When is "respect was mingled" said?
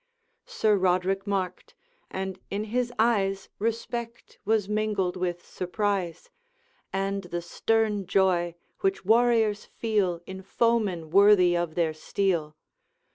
3.59-5.15